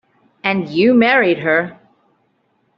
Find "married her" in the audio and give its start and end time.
0.95-1.77